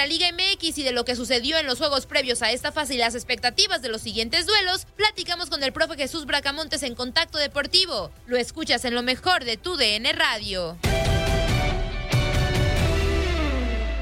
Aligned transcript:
La 0.00 0.06
Liga 0.06 0.28
MX 0.32 0.78
y 0.78 0.82
de 0.82 0.92
lo 0.92 1.04
que 1.04 1.14
sucedió 1.14 1.58
en 1.58 1.66
los 1.66 1.76
juegos 1.76 2.06
previos 2.06 2.40
a 2.40 2.50
esta 2.50 2.72
fase 2.72 2.94
y 2.94 2.96
las 2.96 3.14
expectativas 3.14 3.82
de 3.82 3.90
los 3.90 4.00
siguientes 4.00 4.46
duelos, 4.46 4.86
platicamos 4.96 5.50
con 5.50 5.62
el 5.62 5.74
profe 5.74 5.94
Jesús 5.96 6.24
Bracamontes 6.24 6.82
en 6.84 6.94
Contacto 6.94 7.36
Deportivo. 7.36 8.10
Lo 8.26 8.38
escuchas 8.38 8.86
en 8.86 8.94
lo 8.94 9.02
mejor 9.02 9.44
de 9.44 9.58
tu 9.58 9.76
DN 9.76 10.10
Radio. 10.14 10.78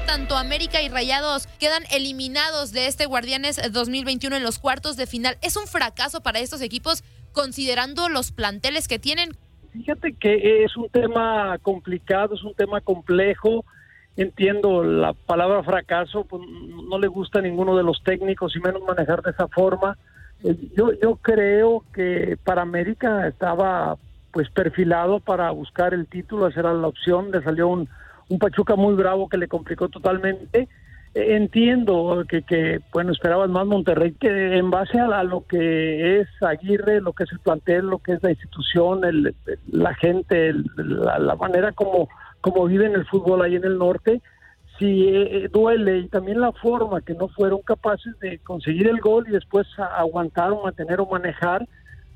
Tanto 0.05 0.37
América 0.37 0.81
y 0.81 0.87
Rayados 0.87 1.47
quedan 1.59 1.83
eliminados 1.91 2.71
de 2.71 2.87
este 2.87 3.05
Guardianes 3.05 3.59
2021 3.69 4.37
en 4.37 4.43
los 4.43 4.57
cuartos 4.57 4.95
de 4.95 5.05
final. 5.05 5.37
¿Es 5.41 5.57
un 5.57 5.67
fracaso 5.67 6.21
para 6.21 6.39
estos 6.39 6.61
equipos 6.61 7.03
considerando 7.33 8.07
los 8.07 8.31
planteles 8.31 8.87
que 8.87 8.99
tienen? 8.99 9.35
Fíjate 9.73 10.13
que 10.13 10.63
es 10.63 10.77
un 10.77 10.87
tema 10.87 11.57
complicado, 11.61 12.35
es 12.35 12.43
un 12.45 12.53
tema 12.53 12.79
complejo. 12.79 13.65
Entiendo 14.17 14.83
la 14.83 15.13
palabra 15.13 15.63
fracaso, 15.63 16.25
pues 16.25 16.43
no 16.89 16.99
le 16.99 17.07
gusta 17.07 17.39
a 17.39 17.41
ninguno 17.41 17.77
de 17.77 17.83
los 17.83 18.03
técnicos 18.03 18.55
y 18.55 18.59
menos 18.59 18.81
manejar 18.83 19.21
de 19.21 19.31
esa 19.31 19.47
forma. 19.47 19.97
Eh, 20.43 20.55
Yo, 20.75 20.91
yo 21.01 21.15
creo 21.17 21.83
que 21.93 22.37
para 22.43 22.61
América 22.63 23.27
estaba 23.27 23.97
pues 24.31 24.49
perfilado 24.49 25.19
para 25.19 25.49
buscar 25.51 25.93
el 25.93 26.05
título, 26.05 26.47
esa 26.47 26.59
era 26.59 26.73
la 26.73 26.87
opción, 26.87 27.31
le 27.31 27.41
salió 27.41 27.67
un, 27.67 27.87
un 28.29 28.39
Pachuca 28.39 28.75
muy 28.75 28.93
bravo 28.93 29.27
que 29.29 29.37
le 29.37 29.47
complicó 29.47 29.87
totalmente. 29.89 30.67
Eh, 31.15 31.35
Entiendo 31.37 32.23
que, 32.27 32.43
que, 32.43 32.81
bueno, 32.93 33.11
esperaban 33.13 33.51
más 33.51 33.65
Monterrey, 33.65 34.13
que 34.19 34.57
en 34.57 34.69
base 34.69 34.99
a, 34.99 35.23
lo 35.23 35.45
que 35.47 36.19
es 36.19 36.27
Aguirre, 36.41 37.01
lo 37.01 37.13
que 37.13 37.23
es 37.23 37.31
el 37.31 37.39
plantel, 37.39 37.87
lo 37.87 37.97
que 37.99 38.13
es 38.13 38.21
la 38.23 38.29
institución, 38.31 39.03
el, 39.05 39.33
la 39.71 39.93
gente, 39.95 40.49
el- 40.49 40.65
la 40.77 41.35
manera 41.35 41.71
como, 41.71 42.07
como 42.41 42.65
viven 42.65 42.93
el 42.93 43.05
fútbol 43.05 43.41
ahí 43.41 43.55
en 43.55 43.65
el 43.65 43.77
norte, 43.77 44.21
sí 44.77 45.07
eh, 45.09 45.49
duele 45.51 45.99
y 45.99 46.07
también 46.07 46.39
la 46.39 46.51
forma 46.53 47.01
que 47.01 47.13
no 47.13 47.27
fueron 47.27 47.61
capaces 47.61 48.17
de 48.19 48.39
conseguir 48.39 48.87
el 48.87 48.99
gol 48.99 49.25
y 49.27 49.31
después 49.31 49.67
aguantar 49.77 50.51
o 50.51 50.63
mantener 50.63 51.01
o 51.01 51.05
manejar, 51.05 51.67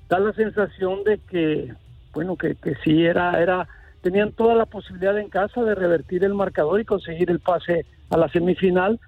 da 0.10 0.20
la 0.20 0.34
sensación 0.34 1.04
de 1.04 1.20
que, 1.30 1.74
bueno, 2.14 2.38
que, 2.38 2.56
que 2.56 2.76
sí 2.84 3.04
era, 3.06 3.42
era, 3.42 3.68
tenían 4.02 4.32
toda 4.32 4.56
la 4.56 4.66
posibilidad 4.66 5.18
en 5.18 5.30
casa 5.30 5.62
de 5.64 5.76
revertir 5.76 6.24
el 6.24 6.34
marcador 6.34 6.80
y 6.80 6.86
conseguir 6.86 7.30
el 7.30 7.40
pase 7.40 7.86
a 8.10 8.18
la 8.18 8.30
semifinal. 8.30 9.00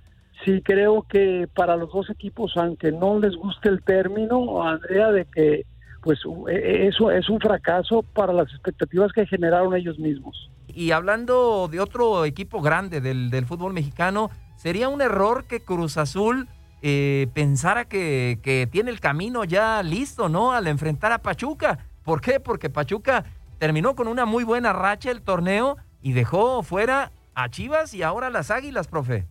Sí 0.44 0.62
creo 0.62 1.04
que 1.04 1.48
para 1.56 1.78
los 1.78 1.92
dos 1.94 2.10
equipos, 2.10 2.58
aunque 2.58 2.92
no 2.92 3.20
les 3.20 3.36
guste 3.36 3.70
el 3.70 3.82
término, 3.84 4.64
Andrea, 4.64 5.12
de 5.12 5.26
que 5.26 5.66
pues 6.02 6.20
eh, 6.50 6.88
eso 6.88 7.10
es 7.10 7.30
un 7.30 7.40
fracaso 7.40 8.04
para 8.14 8.32
las 8.32 8.52
expectativas 8.52 9.12
que 9.12 9.26
generaron 9.26 9.76
ellos 9.76 9.98
mismos. 9.98 10.52
Y 10.76 10.92
hablando 10.92 11.70
de 11.72 11.80
otro 11.80 12.26
equipo 12.26 12.62
grande 12.62 13.00
del, 13.00 13.30
del 13.30 13.46
fútbol 13.46 13.72
mexicano, 13.72 14.30
sería 14.58 14.90
un 14.90 15.02
error 15.02 15.46
que 15.46 15.62
Cruz 15.62 15.98
Azul 15.98 16.50
eh, 16.82 17.28
pensara 17.34 17.86
que, 17.86 18.40
que 18.44 18.68
tiene 18.70 18.92
el 18.92 19.00
camino 19.00 19.46
ya 19.46 19.82
listo, 19.82 20.28
¿no? 20.28 20.52
Al 20.52 20.68
enfrentar 20.68 21.14
a 21.14 21.20
Pachuca. 21.20 21.80
¿Por 22.04 22.20
qué? 22.20 22.42
Porque 22.42 22.70
Pachuca 22.70 23.24
terminó 23.58 23.96
con 23.96 24.10
una 24.10 24.26
muy 24.26 24.44
buena 24.44 24.74
racha 24.74 25.12
el 25.12 25.22
torneo 25.22 25.78
y 26.02 26.12
dejó 26.12 26.62
fuera 26.62 27.12
a 27.36 27.50
Chivas 27.50 27.94
y 27.94 28.04
ahora 28.04 28.30
las 28.30 28.52
Águilas, 28.52 28.90
profe. 28.90 29.26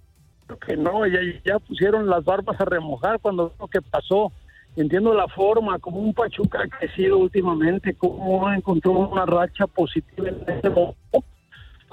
Creo 0.46 0.58
que 0.58 0.76
no, 0.78 1.06
ya, 1.06 1.20
ya 1.44 1.58
pusieron 1.58 2.08
las 2.08 2.24
barbas 2.24 2.58
a 2.58 2.64
remojar 2.64 3.20
cuando 3.20 3.54
lo 3.60 3.68
que 3.68 3.82
pasó. 3.82 4.32
Entiendo 4.76 5.14
la 5.14 5.28
forma, 5.28 5.78
como 5.78 5.98
un 5.98 6.14
Pachuca 6.14 6.62
ha 6.62 6.78
crecido 6.78 7.18
últimamente, 7.18 7.94
cómo 7.94 8.50
encontró 8.50 8.92
una 8.92 9.26
racha 9.26 9.66
positiva 9.66 10.30
en 10.30 10.42
este 10.48 10.70
momento. 10.70 11.24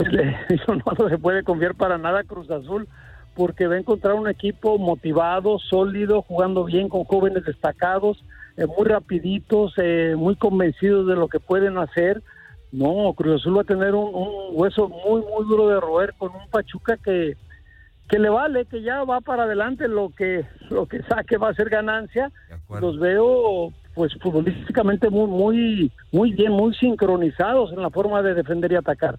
Eso 0.49 0.75
no 0.75 1.09
se 1.09 1.17
puede 1.17 1.43
confiar 1.43 1.75
para 1.75 1.97
nada 1.97 2.19
a 2.19 2.23
Cruz 2.23 2.49
Azul, 2.49 2.87
porque 3.35 3.67
va 3.67 3.75
a 3.75 3.79
encontrar 3.79 4.15
un 4.15 4.27
equipo 4.27 4.77
motivado, 4.77 5.59
sólido, 5.59 6.21
jugando 6.21 6.63
bien 6.65 6.89
con 6.89 7.03
jóvenes 7.03 7.45
destacados, 7.45 8.23
eh, 8.57 8.65
muy 8.65 8.85
rapiditos, 8.85 9.73
eh, 9.77 10.15
muy 10.17 10.35
convencidos 10.35 11.07
de 11.07 11.15
lo 11.15 11.27
que 11.27 11.39
pueden 11.39 11.77
hacer. 11.77 12.21
No, 12.71 13.13
Cruz 13.13 13.41
Azul 13.41 13.57
va 13.57 13.61
a 13.61 13.65
tener 13.65 13.95
un, 13.95 14.13
un 14.13 14.29
hueso 14.51 14.87
muy, 14.87 15.21
muy 15.21 15.45
duro 15.47 15.67
de 15.67 15.79
roer 15.79 16.13
con 16.17 16.31
un 16.31 16.47
Pachuca 16.49 16.97
que, 16.97 17.35
que 18.11 18.19
le 18.19 18.29
vale, 18.29 18.65
que 18.65 18.81
ya 18.81 19.05
va 19.05 19.21
para 19.21 19.43
adelante, 19.43 19.87
lo 19.87 20.09
que, 20.09 20.45
lo 20.69 20.85
que 20.85 21.01
saque 21.03 21.37
va 21.37 21.49
a 21.49 21.53
ser 21.53 21.69
ganancia. 21.69 22.29
Los 22.81 22.99
veo 22.99 23.71
pues 23.93 24.13
futbolísticamente 24.21 25.09
muy, 25.09 25.27
muy, 25.27 25.91
muy 26.11 26.33
bien, 26.33 26.51
muy 26.51 26.73
sincronizados 26.75 27.71
en 27.71 27.81
la 27.81 27.89
forma 27.89 28.21
de 28.21 28.33
defender 28.33 28.73
y 28.73 28.75
atacar. 28.75 29.17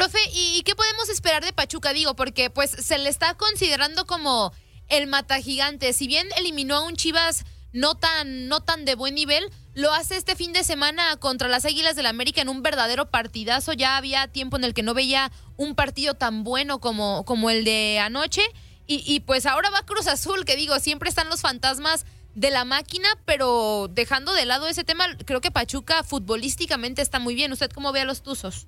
Profe, 0.00 0.18
¿y 0.32 0.62
qué 0.62 0.74
podemos 0.74 1.10
esperar 1.10 1.44
de 1.44 1.52
Pachuca? 1.52 1.92
Digo, 1.92 2.16
porque 2.16 2.48
pues 2.48 2.70
se 2.70 2.96
le 2.96 3.10
está 3.10 3.34
considerando 3.34 4.06
como 4.06 4.50
el 4.88 5.06
mata 5.06 5.38
gigante. 5.42 5.92
Si 5.92 6.06
bien 6.06 6.26
eliminó 6.38 6.76
a 6.76 6.86
un 6.86 6.96
Chivas 6.96 7.44
no 7.74 7.96
tan, 7.96 8.48
no 8.48 8.60
tan 8.60 8.86
de 8.86 8.94
buen 8.94 9.14
nivel, 9.14 9.44
lo 9.74 9.92
hace 9.92 10.16
este 10.16 10.36
fin 10.36 10.54
de 10.54 10.64
semana 10.64 11.18
contra 11.18 11.48
las 11.48 11.66
Águilas 11.66 11.96
del 11.96 12.06
América 12.06 12.40
en 12.40 12.48
un 12.48 12.62
verdadero 12.62 13.10
partidazo. 13.10 13.74
Ya 13.74 13.98
había 13.98 14.26
tiempo 14.28 14.56
en 14.56 14.64
el 14.64 14.72
que 14.72 14.82
no 14.82 14.94
veía 14.94 15.30
un 15.58 15.74
partido 15.74 16.14
tan 16.14 16.44
bueno 16.44 16.80
como, 16.80 17.26
como 17.26 17.50
el 17.50 17.64
de 17.64 17.98
anoche. 17.98 18.40
Y, 18.86 19.04
y 19.04 19.20
pues 19.20 19.44
ahora 19.44 19.68
va 19.68 19.84
Cruz 19.84 20.06
Azul, 20.06 20.46
que 20.46 20.56
digo, 20.56 20.78
siempre 20.78 21.10
están 21.10 21.28
los 21.28 21.42
fantasmas 21.42 22.06
de 22.34 22.50
la 22.50 22.64
máquina, 22.64 23.10
pero 23.26 23.90
dejando 23.92 24.32
de 24.32 24.46
lado 24.46 24.66
ese 24.66 24.82
tema, 24.82 25.04
creo 25.26 25.42
que 25.42 25.50
Pachuca 25.50 26.02
futbolísticamente 26.04 27.02
está 27.02 27.18
muy 27.18 27.34
bien. 27.34 27.52
¿Usted 27.52 27.70
cómo 27.70 27.92
ve 27.92 28.00
a 28.00 28.06
los 28.06 28.22
Tuzos? 28.22 28.66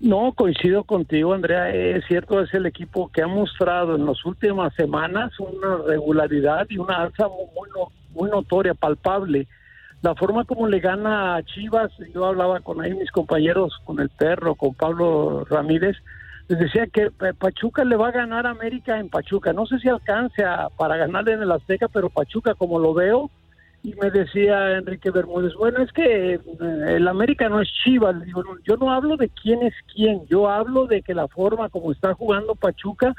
No, 0.00 0.32
coincido 0.32 0.84
contigo, 0.84 1.34
Andrea. 1.34 1.70
Es 1.70 2.04
cierto, 2.06 2.40
es 2.40 2.52
el 2.54 2.66
equipo 2.66 3.10
que 3.12 3.22
ha 3.22 3.26
mostrado 3.26 3.96
en 3.96 4.06
las 4.06 4.24
últimas 4.24 4.72
semanas 4.74 5.32
una 5.40 5.78
regularidad 5.86 6.66
y 6.68 6.78
una 6.78 7.02
alza 7.02 7.26
muy, 7.26 7.68
muy 8.10 8.30
notoria, 8.30 8.74
palpable. 8.74 9.48
La 10.02 10.14
forma 10.14 10.44
como 10.44 10.68
le 10.68 10.78
gana 10.78 11.34
a 11.34 11.42
Chivas, 11.42 11.90
yo 12.14 12.26
hablaba 12.26 12.60
con 12.60 12.80
ahí 12.80 12.94
mis 12.94 13.10
compañeros, 13.10 13.76
con 13.84 13.98
el 13.98 14.08
perro, 14.10 14.54
con 14.54 14.72
Pablo 14.74 15.44
Ramírez, 15.50 15.96
les 16.48 16.60
decía 16.60 16.86
que 16.86 17.10
Pachuca 17.10 17.84
le 17.84 17.96
va 17.96 18.08
a 18.08 18.12
ganar 18.12 18.46
a 18.46 18.50
América 18.50 18.98
en 18.98 19.10
Pachuca. 19.10 19.52
No 19.52 19.66
sé 19.66 19.78
si 19.80 19.88
alcance 19.88 20.44
para 20.78 20.96
ganarle 20.96 21.32
en 21.32 21.42
el 21.42 21.52
Azteca, 21.52 21.88
pero 21.88 22.08
Pachuca, 22.08 22.54
como 22.54 22.78
lo 22.78 22.94
veo, 22.94 23.30
y 23.82 23.94
me 23.94 24.10
decía 24.10 24.78
Enrique 24.78 25.10
Bermúdez, 25.10 25.54
bueno, 25.54 25.82
es 25.82 25.92
que 25.92 26.34
eh, 26.34 26.40
el 26.88 27.06
América 27.06 27.48
no 27.48 27.60
es 27.60 27.68
Chivas. 27.84 28.16
Yo 28.64 28.76
no 28.76 28.92
hablo 28.92 29.16
de 29.16 29.28
quién 29.28 29.62
es 29.62 29.74
quién, 29.94 30.26
yo 30.26 30.48
hablo 30.48 30.86
de 30.86 31.02
que 31.02 31.14
la 31.14 31.28
forma 31.28 31.68
como 31.68 31.92
está 31.92 32.14
jugando 32.14 32.54
Pachuca, 32.54 33.14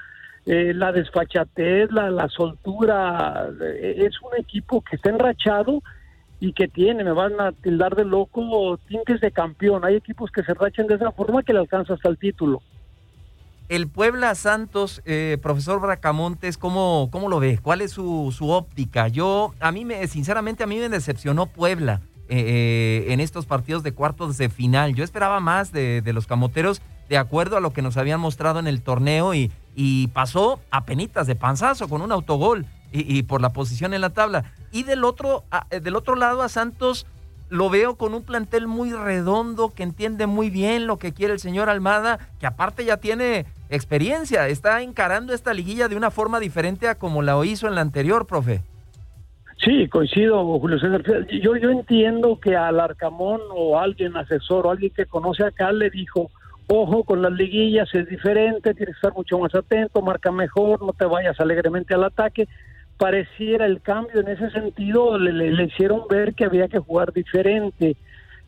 eh, 0.45 0.73
la 0.73 0.91
desfachatez, 0.91 1.91
la, 1.91 2.09
la 2.09 2.27
soltura, 2.27 3.50
eh, 3.61 3.95
es 3.97 4.21
un 4.21 4.38
equipo 4.38 4.81
que 4.81 4.97
está 4.97 5.09
enrachado 5.09 5.81
y 6.39 6.53
que 6.53 6.67
tiene, 6.67 7.03
me 7.03 7.12
van 7.12 7.39
a 7.39 7.51
tildar 7.51 7.95
de 7.95 8.05
loco, 8.05 8.77
tintes 8.88 9.21
de 9.21 9.31
campeón. 9.31 9.83
Hay 9.85 9.95
equipos 9.95 10.31
que 10.31 10.44
se 10.44 10.53
rachen 10.53 10.88
de 10.88 10.95
esa 10.95 11.12
forma 11.12 11.44
que 11.44 11.53
le 11.53 11.59
alcanza 11.59 11.94
hasta 11.94 12.09
el 12.09 12.17
título. 12.17 12.62
El 13.69 13.88
Puebla 13.88 14.33
Santos, 14.33 15.04
eh, 15.06 15.38
profesor 15.44 15.80
Bracamontes, 15.80 16.57
¿cómo, 16.57 17.10
¿cómo 17.12 17.30
lo 17.30 17.39
ve? 17.39 17.60
¿Cuál 17.62 17.81
es 17.81 17.92
su, 17.92 18.33
su, 18.36 18.50
óptica? 18.50 19.07
Yo, 19.10 19.54
a 19.60 19.71
mí, 19.71 19.86
me, 19.86 20.07
sinceramente, 20.07 20.63
a 20.63 20.68
mí 20.68 20.80
me 20.80 20.89
decepcionó 20.89 21.45
Puebla 21.45 22.01
eh, 22.30 23.06
eh, 23.07 23.13
en 23.13 23.19
estos 23.19 23.45
partidos 23.45 23.83
de 23.83 23.92
cuartos 23.92 24.39
de 24.39 24.50
final. 24.50 24.95
Yo 24.95 25.04
esperaba 25.04 25.39
más 25.39 25.71
de, 25.71 26.01
de, 26.01 26.13
los 26.13 26.25
camoteros 26.25 26.81
de 27.10 27.19
acuerdo 27.19 27.57
a 27.57 27.60
lo 27.60 27.71
que 27.71 27.83
nos 27.83 27.95
habían 27.98 28.19
mostrado 28.19 28.57
en 28.57 28.66
el 28.66 28.81
torneo 28.81 29.36
y, 29.36 29.51
y 29.75 30.07
pasó 30.07 30.60
a 30.72 30.86
penitas 30.86 31.27
de 31.27 31.36
panzazo 31.36 31.88
con 31.88 32.01
un 32.01 32.12
autogol 32.12 32.65
y, 32.92 33.19
y, 33.19 33.22
por 33.22 33.39
la 33.39 33.54
posición 33.54 33.94
en 33.94 34.01
la 34.01 34.10
tabla. 34.10 34.51
Y 34.72 34.81
del 34.81 35.04
otro, 35.04 35.44
a, 35.51 35.68
del 35.69 35.95
otro 35.95 36.15
lado 36.15 36.42
a 36.42 36.50
Santos 36.50 37.06
lo 37.50 37.69
veo 37.69 37.98
con 37.98 38.15
un 38.15 38.24
plantel 38.24 38.65
muy 38.65 38.94
redondo, 38.94 39.69
que 39.69 39.83
entiende 39.83 40.25
muy 40.25 40.50
bien 40.50 40.88
lo 40.88 40.98
que 40.98 41.13
quiere 41.13 41.33
el 41.33 41.39
señor 41.39 41.69
Almada, 41.69 42.19
que 42.39 42.48
aparte 42.48 42.83
ya 42.83 42.98
tiene 42.98 43.45
experiencia, 43.69 44.48
está 44.48 44.81
encarando 44.81 45.33
esta 45.33 45.54
liguilla 45.54 45.88
de 45.88 45.95
una 45.95 46.12
forma 46.12 46.39
diferente 46.39 46.88
a 46.88 46.95
como 46.95 47.21
la 47.21 47.44
hizo 47.45 47.68
en 47.68 47.75
la 47.75 47.81
anterior, 47.81 48.25
profe. 48.25 48.62
Sí, 49.63 49.88
coincido, 49.89 50.44
Julio 50.60 50.80
César. 50.80 51.04
Yo, 51.27 51.56
yo 51.57 51.69
entiendo 51.69 52.39
que 52.39 52.56
al 52.56 52.80
Arcamón 52.80 53.42
o 53.51 53.77
alguien 53.77 54.16
asesor 54.16 54.66
o 54.66 54.71
alguien 54.71 54.92
que 54.95 55.06
conoce 55.06 55.44
acá 55.44 55.71
le 55.71 55.89
dijo, 55.89 56.31
ojo 56.68 57.04
con 57.04 57.21
las 57.21 57.33
liguillas, 57.33 57.94
es 57.94 58.07
diferente, 58.07 58.74
tienes 58.74 58.95
que 58.95 59.00
estar 59.00 59.13
mucho 59.13 59.38
más 59.38 59.54
atento, 59.54 60.01
marca 60.01 60.31
mejor, 60.31 60.81
no 60.81 60.94
te 60.94 61.06
vayas 61.06 61.39
alegremente 61.39 61.94
al 61.94 62.06
ataque. 62.06 62.48
Pareciera 62.98 63.65
el 63.65 63.81
cambio 63.81 64.22
en 64.22 64.30
ese 64.30 64.50
sentido, 64.51 65.18
le, 65.18 65.33
le, 65.33 65.51
le 65.51 65.63
hicieron 65.65 66.04
ver 66.10 66.33
que 66.36 66.45
había 66.45 66.68
que 66.68 66.80
jugar 66.80 67.12
diferente 67.12 67.98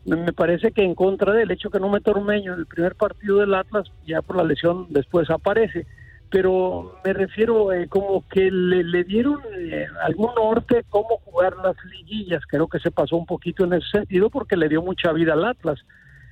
me 0.04 0.32
parece 0.32 0.72
que 0.72 0.82
en 0.82 0.94
contra 0.94 1.32
del 1.32 1.50
hecho 1.50 1.70
que 1.70 1.78
no 1.78 1.88
me 1.88 2.00
Ormeño 2.04 2.54
en 2.54 2.60
el 2.60 2.66
primer 2.66 2.94
partido 2.96 3.38
del 3.38 3.54
Atlas, 3.54 3.90
ya 4.06 4.22
por 4.22 4.36
la 4.36 4.44
lesión 4.44 4.86
después 4.90 5.30
aparece. 5.30 5.86
Pero 6.30 6.98
me 7.04 7.12
refiero 7.12 7.72
eh, 7.72 7.88
como 7.88 8.26
que 8.28 8.50
le, 8.50 8.82
le 8.82 9.04
dieron 9.04 9.40
eh, 9.58 9.86
algún 10.02 10.34
norte 10.34 10.84
cómo 10.88 11.18
jugar 11.24 11.56
las 11.62 11.76
liguillas. 11.84 12.42
Creo 12.48 12.68
que 12.68 12.80
se 12.80 12.90
pasó 12.90 13.16
un 13.16 13.26
poquito 13.26 13.64
en 13.64 13.74
ese 13.74 13.86
sentido 13.88 14.30
porque 14.30 14.56
le 14.56 14.68
dio 14.68 14.82
mucha 14.82 15.12
vida 15.12 15.34
al 15.34 15.44
Atlas. 15.44 15.78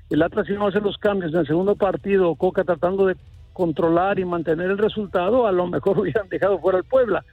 El 0.09 0.23
Atlas 0.23 0.47
si 0.47 0.55
no 0.55 0.67
hace 0.67 0.81
los 0.81 0.97
cambios 0.99 1.33
en 1.33 1.41
el 1.41 1.47
segundo 1.47 1.77
partido, 1.77 2.35
Coca 2.35 2.65
tratando 2.65 3.07
de 3.07 3.17
controlar 3.53 4.19
y 4.19 4.25
mantener 4.25 4.71
el 4.71 4.79
resultado, 4.79 5.47
a 5.47 5.53
lo 5.53 5.67
mejor 5.67 5.99
hubieran 6.01 6.29
dejado 6.29 6.59
fuera 6.59 6.79
al 6.79 6.85
Puebla. 6.85 7.25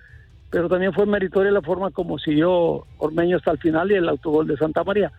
Pero 0.49 0.69
también 0.69 0.93
fue 0.93 1.05
meritoria 1.05 1.51
la 1.51 1.61
forma 1.61 1.91
como 1.91 2.19
siguió 2.19 2.85
Ormeño 2.99 3.37
hasta 3.37 3.51
el 3.51 3.57
final 3.57 3.91
y 3.91 3.95
el 3.95 4.07
autogol 4.07 4.45
de 4.45 4.57
Santa 4.57 4.83
María. 4.83 5.11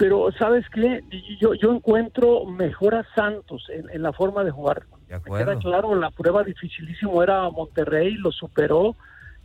Pero, 0.00 0.32
¿sabes 0.38 0.64
qué? 0.70 1.04
Yo, 1.38 1.52
yo 1.52 1.74
encuentro 1.74 2.46
mejor 2.46 2.94
a 2.94 3.04
Santos 3.14 3.66
en, 3.68 3.84
en 3.90 4.02
la 4.02 4.14
forma 4.14 4.42
de 4.44 4.50
jugar. 4.50 4.84
De 5.06 5.20
Me 5.30 5.38
queda 5.38 5.58
claro, 5.58 5.94
la 5.94 6.10
prueba 6.10 6.42
dificilísimo 6.42 7.22
era 7.22 7.50
Monterrey, 7.50 8.14
lo 8.14 8.32
superó 8.32 8.96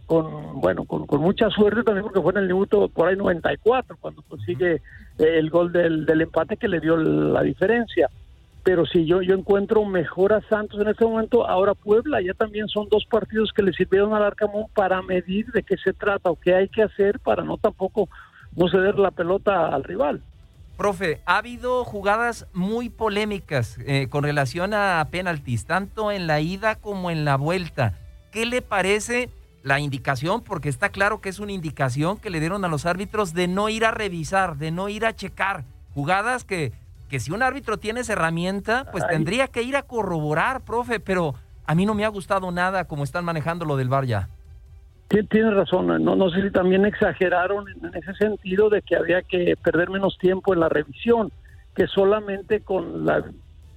con, 0.06 0.62
bueno, 0.62 0.86
con, 0.86 1.08
con, 1.08 1.20
mucha 1.20 1.50
suerte 1.50 1.84
también 1.84 2.04
porque 2.04 2.22
fue 2.22 2.32
en 2.32 2.38
el 2.38 2.48
minuto 2.48 2.88
por 2.88 3.10
ahí 3.10 3.18
94 3.18 3.98
cuando 4.00 4.22
consigue 4.22 4.82
el 5.18 5.50
gol 5.50 5.74
del, 5.74 6.06
del 6.06 6.22
empate 6.22 6.56
que 6.56 6.70
le 6.70 6.80
dio 6.80 6.96
la 6.96 7.42
diferencia. 7.42 8.10
Pero 8.64 8.86
si 8.86 9.06
yo, 9.06 9.22
yo 9.22 9.36
encuentro 9.36 9.84
mejor 9.84 10.32
a 10.32 10.42
Santos 10.48 10.80
en 10.80 10.88
este 10.88 11.04
momento, 11.04 11.46
ahora 11.50 11.74
Puebla, 11.74 12.22
ya 12.22 12.34
también 12.34 12.70
son 12.70 12.88
dos 12.88 13.06
partidos 13.12 13.52
que 13.52 13.62
le 13.62 13.74
sirvieron 13.74 14.14
al 14.14 14.24
Arcamón 14.24 14.68
para 14.74 15.02
medir 15.02 15.48
de 15.52 15.64
qué 15.64 15.76
se 15.76 15.92
trata 15.92 16.32
o 16.32 16.40
qué 16.40 16.56
hay 16.56 16.70
que 16.70 16.84
hacer 16.84 17.20
para 17.20 17.44
no 17.44 17.58
tampoco 17.58 18.08
no 18.56 18.70
ceder 18.70 18.98
la 18.98 19.12
pelota 19.12 19.68
al 19.68 19.84
rival. 19.84 20.22
Profe, 20.78 21.22
ha 21.26 21.38
habido 21.38 21.86
jugadas 21.86 22.48
muy 22.54 22.90
polémicas 22.90 23.78
eh, 23.86 24.08
con 24.10 24.24
relación 24.24 24.74
a 24.74 25.08
penaltis, 25.10 25.66
tanto 25.66 26.12
en 26.12 26.28
la 26.28 26.42
ida 26.42 26.76
como 26.76 27.10
en 27.12 27.24
la 27.24 27.38
vuelta. 27.38 27.98
¿Qué 28.32 28.46
le 28.46 28.62
parece 28.62 29.30
la 29.64 29.80
indicación? 29.80 30.42
Porque 30.42 30.68
está 30.68 30.90
claro 30.90 31.22
que 31.22 31.30
es 31.30 31.40
una 31.40 31.54
indicación 31.54 32.18
que 32.18 32.30
le 32.30 32.42
dieron 32.42 32.66
a 32.66 32.68
los 32.68 32.86
árbitros 32.86 33.34
de 33.34 33.48
no 33.48 33.70
ir 33.70 33.86
a 33.86 33.92
revisar, 33.92 34.58
de 34.58 34.72
no 34.72 34.90
ir 34.90 35.06
a 35.06 35.16
checar. 35.16 35.64
Jugadas 35.94 36.44
que, 36.44 36.74
que 37.10 37.22
si 37.22 37.32
un 37.32 37.42
árbitro 37.42 37.78
tiene 37.78 38.02
esa 38.02 38.14
herramienta, 38.14 38.86
pues 38.92 39.06
Ay. 39.06 39.12
tendría 39.12 39.48
que 39.48 39.64
ir 39.64 39.78
a 39.78 39.84
corroborar, 39.84 40.60
profe, 40.62 41.00
pero 41.00 41.36
a 41.66 41.74
mí 41.74 41.86
no 41.86 41.94
me 41.94 42.04
ha 42.04 42.10
gustado 42.10 42.52
nada 42.52 42.84
como 42.84 43.06
están 43.06 43.24
manejando 43.24 43.64
lo 43.64 43.78
del 43.78 43.88
VAR 43.88 44.06
ya. 44.06 44.28
Tienes 45.08 45.54
razón, 45.54 46.04
no, 46.04 46.16
no 46.16 46.30
sé 46.32 46.42
si 46.42 46.52
también 46.52 46.84
exageraron 46.84 47.66
en 47.70 47.96
ese 47.96 48.14
sentido 48.16 48.70
de 48.70 48.82
que 48.82 48.96
había 48.96 49.22
que 49.22 49.56
perder 49.56 49.90
menos 49.90 50.18
tiempo 50.18 50.54
en 50.54 50.60
la 50.60 50.68
revisión, 50.68 51.32
que 51.76 51.86
solamente 51.86 52.62
con 52.62 53.06
la, 53.06 53.24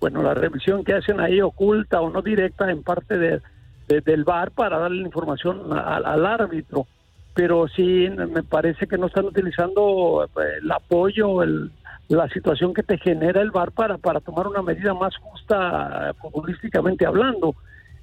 bueno, 0.00 0.22
la 0.22 0.34
revisión 0.34 0.84
que 0.84 0.94
hacen 0.94 1.20
ahí 1.20 1.40
oculta 1.40 2.00
o 2.00 2.10
no 2.10 2.22
directa 2.22 2.70
en 2.70 2.82
parte 2.82 3.18
de, 3.18 3.42
de 3.88 4.00
del 4.00 4.24
VAR 4.24 4.52
para 4.52 4.78
darle 4.78 5.02
la 5.02 5.06
información 5.06 5.72
a, 5.72 5.96
al 5.96 6.24
árbitro. 6.24 6.86
Pero 7.34 7.68
sí, 7.68 8.08
me 8.10 8.42
parece 8.42 8.86
que 8.86 8.98
no 8.98 9.06
están 9.06 9.26
utilizando 9.26 10.24
eh, 10.24 10.58
el 10.62 10.72
apoyo, 10.72 11.42
el, 11.42 11.70
la 12.08 12.28
situación 12.30 12.72
que 12.72 12.82
te 12.82 12.98
genera 12.98 13.42
el 13.42 13.50
VAR 13.50 13.70
para, 13.72 13.98
para 13.98 14.20
tomar 14.20 14.46
una 14.46 14.62
medida 14.62 14.94
más 14.94 15.14
justa 15.18 16.14
futbolísticamente 16.20 17.04
hablando. 17.04 17.54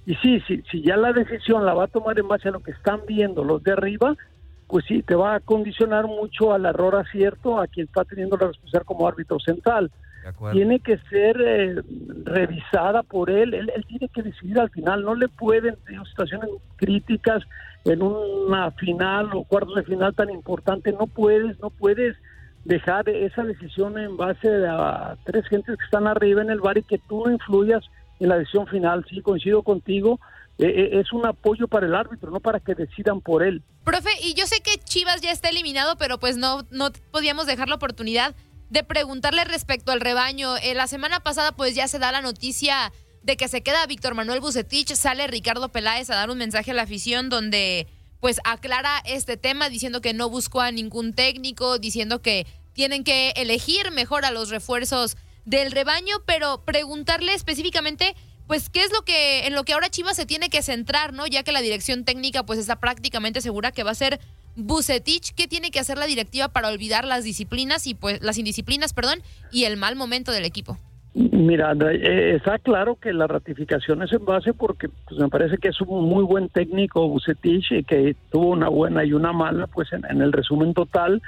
Y 0.05 0.15
sí, 0.15 0.39
sí, 0.47 0.63
si 0.71 0.81
ya 0.81 0.97
la 0.97 1.13
decisión 1.13 1.65
la 1.65 1.73
va 1.73 1.85
a 1.85 1.87
tomar 1.87 2.17
en 2.19 2.27
base 2.27 2.49
a 2.49 2.51
lo 2.51 2.61
que 2.61 2.71
están 2.71 3.01
viendo 3.07 3.43
los 3.43 3.63
de 3.63 3.71
arriba, 3.71 4.15
pues 4.67 4.85
sí, 4.85 5.01
te 5.03 5.15
va 5.15 5.35
a 5.35 5.39
condicionar 5.39 6.05
mucho 6.05 6.53
al 6.53 6.65
error 6.65 6.95
acierto 6.95 7.59
a 7.59 7.67
quien 7.67 7.87
está 7.87 8.03
teniendo 8.03 8.37
la 8.37 8.47
responsabilidad 8.47 8.85
como 8.85 9.07
árbitro 9.07 9.39
central. 9.39 9.91
Tiene 10.51 10.79
que 10.79 10.97
ser 11.09 11.39
eh, 11.39 11.75
revisada 12.23 13.03
por 13.03 13.29
él. 13.29 13.53
él, 13.53 13.71
él, 13.75 13.85
tiene 13.87 14.09
que 14.09 14.23
decidir 14.23 14.59
al 14.59 14.71
final, 14.71 15.03
no 15.03 15.13
le 15.13 15.27
pueden, 15.27 15.75
en 15.87 16.03
situaciones 16.05 16.49
críticas, 16.77 17.43
en 17.83 18.01
una 18.01 18.71
final 18.71 19.29
o 19.33 19.43
cuartos 19.43 19.75
de 19.75 19.83
final 19.83 20.15
tan 20.15 20.31
importante, 20.31 20.91
no 20.91 21.05
puedes, 21.05 21.59
no 21.59 21.69
puedes 21.69 22.17
dejar 22.63 23.07
esa 23.07 23.43
decisión 23.43 23.99
en 23.99 24.17
base 24.17 24.49
a 24.67 25.15
tres 25.23 25.47
gentes 25.47 25.77
que 25.77 25.85
están 25.85 26.07
arriba 26.07 26.41
en 26.41 26.49
el 26.49 26.59
bar 26.59 26.79
y 26.79 26.83
que 26.83 26.97
tú 26.97 27.23
no 27.23 27.31
influyas 27.31 27.83
en 28.19 28.29
la 28.29 28.37
decisión 28.37 28.67
final. 28.67 29.05
Sí, 29.09 29.21
coincido 29.21 29.63
contigo. 29.63 30.19
Eh, 30.57 30.91
es 30.93 31.11
un 31.11 31.25
apoyo 31.25 31.67
para 31.67 31.85
el 31.85 31.95
árbitro, 31.95 32.31
no 32.31 32.39
para 32.39 32.59
que 32.59 32.75
decidan 32.75 33.21
por 33.21 33.43
él. 33.43 33.61
Profe, 33.83 34.09
y 34.23 34.33
yo 34.33 34.45
sé 34.47 34.61
que 34.61 34.77
Chivas 34.77 35.21
ya 35.21 35.31
está 35.31 35.49
eliminado, 35.49 35.97
pero 35.97 36.17
pues 36.17 36.37
no, 36.37 36.65
no 36.71 36.91
podíamos 37.11 37.45
dejar 37.45 37.67
la 37.67 37.75
oportunidad 37.75 38.35
de 38.69 38.83
preguntarle 38.83 39.43
respecto 39.43 39.91
al 39.91 40.01
rebaño. 40.01 40.57
Eh, 40.57 40.73
la 40.73 40.87
semana 40.87 41.19
pasada 41.19 41.51
pues 41.51 41.75
ya 41.75 41.87
se 41.87 41.99
da 41.99 42.11
la 42.11 42.21
noticia 42.21 42.91
de 43.23 43.37
que 43.37 43.47
se 43.47 43.61
queda 43.61 43.85
Víctor 43.87 44.13
Manuel 44.15 44.39
Bucetich, 44.39 44.93
sale 44.93 45.27
Ricardo 45.27 45.69
Peláez 45.69 46.09
a 46.09 46.15
dar 46.15 46.29
un 46.29 46.37
mensaje 46.37 46.71
a 46.71 46.73
la 46.73 46.83
afición 46.83 47.29
donde 47.29 47.87
pues 48.19 48.39
aclara 48.43 49.01
este 49.05 49.35
tema 49.35 49.69
diciendo 49.69 50.01
que 50.01 50.13
no 50.13 50.29
buscó 50.29 50.61
a 50.61 50.71
ningún 50.71 51.13
técnico, 51.13 51.79
diciendo 51.79 52.21
que 52.21 52.45
tienen 52.73 53.03
que 53.03 53.31
elegir 53.35 53.91
mejor 53.91 54.25
a 54.25 54.31
los 54.31 54.49
refuerzos 54.49 55.17
del 55.45 55.71
rebaño, 55.71 56.17
pero 56.25 56.61
preguntarle 56.65 57.33
específicamente, 57.33 58.15
pues, 58.47 58.69
qué 58.69 58.81
es 58.81 58.91
lo 58.91 59.01
que, 59.03 59.47
en 59.47 59.55
lo 59.55 59.63
que 59.63 59.73
ahora 59.73 59.89
Chivas 59.89 60.15
se 60.15 60.25
tiene 60.25 60.49
que 60.49 60.61
centrar, 60.61 61.13
¿no? 61.13 61.27
Ya 61.27 61.43
que 61.43 61.51
la 61.51 61.61
dirección 61.61 62.03
técnica, 62.03 62.43
pues, 62.43 62.59
está 62.59 62.79
prácticamente 62.79 63.41
segura 63.41 63.71
que 63.71 63.83
va 63.83 63.91
a 63.91 63.95
ser 63.95 64.19
Bucetich, 64.55 65.33
¿qué 65.35 65.47
tiene 65.47 65.71
que 65.71 65.79
hacer 65.79 65.97
la 65.97 66.05
directiva 66.05 66.47
para 66.47 66.69
olvidar 66.69 67.05
las 67.05 67.23
disciplinas 67.23 67.87
y, 67.87 67.93
pues, 67.93 68.21
las 68.21 68.37
indisciplinas, 68.37 68.93
perdón, 68.93 69.19
y 69.51 69.65
el 69.65 69.77
mal 69.77 69.95
momento 69.95 70.31
del 70.31 70.45
equipo? 70.45 70.77
Mira, 71.13 71.73
eh, 71.93 72.35
está 72.35 72.59
claro 72.59 72.97
que 72.97 73.13
la 73.13 73.25
ratificación 73.25 74.03
es 74.03 74.11
en 74.11 74.25
base 74.25 74.53
porque 74.53 74.89
pues, 74.89 75.17
me 75.17 75.29
parece 75.29 75.57
que 75.57 75.69
es 75.69 75.79
un 75.79 76.09
muy 76.09 76.25
buen 76.25 76.49
técnico 76.49 77.07
Bucetich 77.07 77.71
y 77.71 77.83
que 77.85 78.17
tuvo 78.31 78.49
una 78.49 78.67
buena 78.67 79.05
y 79.05 79.13
una 79.13 79.31
mala, 79.31 79.67
pues 79.67 79.93
en, 79.93 80.03
en 80.09 80.21
el 80.21 80.33
resumen 80.33 80.73
total, 80.73 81.21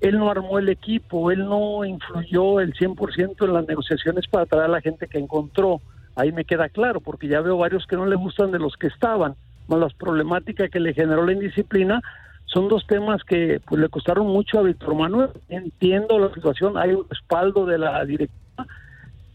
él 0.00 0.18
no 0.18 0.30
armó 0.30 0.58
el 0.58 0.68
equipo, 0.68 1.30
él 1.30 1.44
no 1.44 1.84
influyó 1.84 2.60
el 2.60 2.72
100% 2.74 3.44
en 3.44 3.52
las 3.52 3.66
negociaciones 3.66 4.26
para 4.28 4.46
traer 4.46 4.64
a 4.64 4.68
la 4.68 4.80
gente 4.80 5.06
que 5.06 5.18
encontró. 5.18 5.80
Ahí 6.16 6.32
me 6.32 6.44
queda 6.44 6.68
claro, 6.68 7.00
porque 7.00 7.28
ya 7.28 7.40
veo 7.40 7.58
varios 7.58 7.86
que 7.86 7.96
no 7.96 8.06
le 8.06 8.16
gustan 8.16 8.50
de 8.50 8.58
los 8.58 8.76
que 8.76 8.86
estaban, 8.86 9.34
más 9.68 9.78
las 9.78 9.94
problemáticas 9.94 10.70
que 10.70 10.80
le 10.80 10.94
generó 10.94 11.24
la 11.24 11.32
indisciplina, 11.32 12.00
son 12.46 12.68
dos 12.68 12.86
temas 12.86 13.22
que 13.24 13.60
pues, 13.64 13.80
le 13.80 13.88
costaron 13.88 14.26
mucho 14.26 14.58
a 14.58 14.62
Víctor 14.62 14.94
Manuel. 14.94 15.30
Entiendo 15.48 16.18
la 16.18 16.32
situación, 16.34 16.76
hay 16.76 16.92
un 16.92 17.06
respaldo 17.08 17.64
de 17.64 17.78
la 17.78 18.04
directiva, 18.04 18.66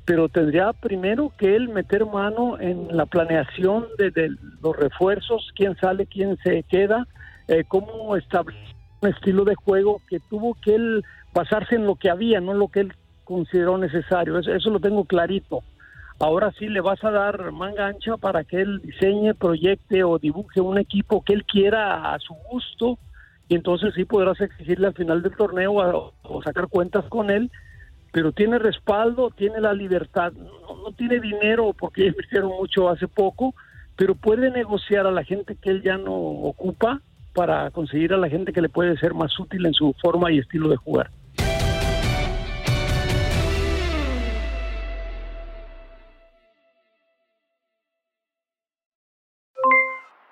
pero 0.04 0.28
tendría 0.28 0.74
primero 0.74 1.32
que 1.38 1.56
él 1.56 1.70
meter 1.70 2.06
mano 2.06 2.60
en 2.60 2.88
la 2.90 3.06
planeación 3.06 3.86
de, 3.98 4.36
los 4.62 4.76
refuerzos, 4.76 5.50
quién 5.56 5.78
sale, 5.78 6.08
quién 6.08 6.38
se 6.44 6.64
queda, 6.64 7.08
eh, 7.48 7.64
cómo 7.68 8.18
establecer 8.18 8.75
estilo 9.08 9.46
de 9.46 9.56
juego 9.56 10.02
que 10.10 10.20
tuvo 10.20 10.56
que 10.56 10.76
él 10.76 11.04
basarse 11.34 11.76
en 11.76 11.86
lo 11.86 11.96
que 11.96 12.10
había, 12.10 12.40
no 12.40 12.54
lo 12.54 12.68
que 12.68 12.82
él 12.82 12.94
consideró 13.24 13.78
necesario. 13.78 14.38
Eso, 14.38 14.54
eso 14.54 14.70
lo 14.70 14.80
tengo 14.80 15.06
clarito. 15.06 15.62
Ahora 16.20 16.52
sí 16.58 16.68
le 16.68 16.82
vas 16.82 17.04
a 17.04 17.12
dar 17.12 17.52
manga 17.52 17.88
ancha 17.88 18.18
para 18.18 18.44
que 18.44 18.62
él 18.62 18.82
diseñe, 18.82 19.34
proyecte 19.34 20.04
o 20.04 20.18
dibuje 20.18 20.62
un 20.62 20.78
equipo 20.78 21.24
que 21.24 21.34
él 21.34 21.44
quiera 21.46 22.14
a 22.14 22.20
su 22.20 22.34
gusto 22.50 22.98
y 23.50 23.56
entonces 23.56 23.94
sí 23.96 24.06
podrás 24.06 24.40
exigirle 24.40 24.88
al 24.88 24.94
final 24.94 25.22
del 25.22 25.36
torneo 25.36 25.74
o 25.74 26.44
sacar 26.44 26.68
cuentas 26.68 27.06
con 27.06 27.30
él 27.30 27.52
pero 28.16 28.32
tiene 28.32 28.60
respaldo, 28.60 29.30
tiene 29.30 29.60
la 29.60 29.74
libertad, 29.74 30.32
no, 30.32 30.90
tiene 30.94 31.20
dinero 31.20 31.76
porque 31.78 32.06
invirtieron 32.08 32.48
mucho 32.48 32.88
hace 32.88 33.10
poco, 33.10 33.54
pero 33.98 34.16
puede 34.16 34.52
negociar 34.52 35.06
a 35.06 35.12
la 35.12 35.26
gente 35.26 35.58
que 35.58 35.70
él 35.70 35.84
ya 35.84 35.98
no 35.98 36.14
ocupa 36.14 37.02
para 37.36 37.70
conseguir 37.70 38.13
a 38.13 38.18
la 38.18 38.30
gente 38.30 38.54
que 38.54 38.62
le 38.62 38.70
puede 38.70 38.98
ser 38.98 39.13
más 39.13 39.38
útil 39.39 39.65
en 39.65 39.74
su 39.74 39.94
forma 40.01 40.32
y 40.32 40.39
estilo 40.39 40.70
de 40.70 40.77
jugar. 40.77 41.12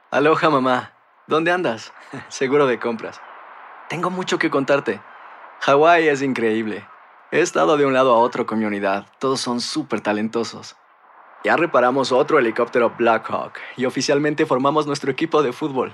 Aloha 0.10 0.50
mamá, 0.50 0.94
¿dónde 1.28 1.52
andas? 1.52 1.92
Seguro 2.30 2.68
de 2.68 2.80
compras. 2.80 3.20
Tengo 3.90 4.10
mucho 4.10 4.38
que 4.38 4.50
contarte. 4.50 5.02
Hawái 5.62 6.08
es 6.08 6.22
increíble. 6.22 6.88
He 7.32 7.42
estado 7.42 7.78
de 7.78 7.86
un 7.86 7.94
lado 7.94 8.14
a 8.14 8.20
otro 8.20 8.46
con 8.46 8.60
mi 8.60 8.66
unidad. 8.66 9.08
Todos 9.20 9.42
son 9.42 9.60
súper 9.60 10.02
talentosos. 10.02 10.76
Ya 11.44 11.58
reparamos 11.58 12.12
otro 12.12 12.40
helicóptero 12.40 12.94
Blackhawk 12.98 13.54
y 13.76 13.86
oficialmente 13.86 14.46
formamos 14.46 14.88
nuestro 14.88 15.12
equipo 15.12 15.42
de 15.42 15.52
fútbol. 15.52 15.94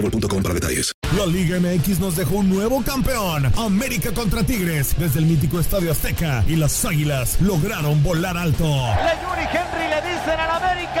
detalles. 0.53 0.91
La 1.17 1.25
Liga 1.25 1.59
MX 1.59 1.99
nos 1.99 2.15
dejó 2.15 2.37
un 2.37 2.49
nuevo 2.49 2.81
campeón. 2.83 3.51
América 3.57 4.11
contra 4.13 4.43
Tigres 4.43 4.95
desde 4.97 5.19
el 5.19 5.25
mítico 5.25 5.59
Estadio 5.59 5.91
Azteca 5.91 6.43
y 6.47 6.55
las 6.55 6.83
Águilas 6.85 7.39
lograron 7.41 8.01
volar 8.01 8.37
alto. 8.37 8.63
Le 8.63 9.11
Henry 9.51 9.89
le 9.89 10.01
dicen 10.01 10.39
al 10.39 10.63
América 10.63 11.00